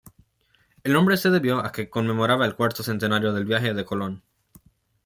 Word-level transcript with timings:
El 0.83 0.93
nombre 0.93 1.15
se 1.15 1.29
debió 1.29 1.59
a 1.63 1.71
que 1.71 1.91
conmemoraba 1.91 2.47
el 2.47 2.55
cuarto 2.55 2.81
centenario 2.81 3.33
del 3.33 3.45
viaje 3.45 3.75
de 3.75 3.85
Colón. 3.85 4.23